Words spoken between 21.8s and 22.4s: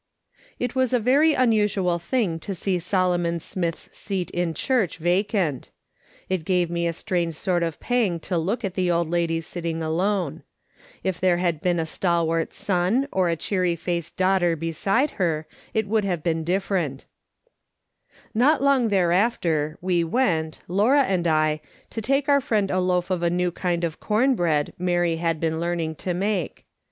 to take